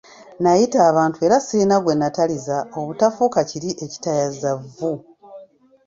[0.41, 4.93] Nayita abantu era ssirina gwe nataliza obutafuuka kiri ekitayaza vvu.